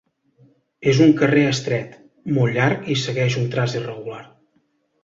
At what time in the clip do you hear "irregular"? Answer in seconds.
3.83-4.25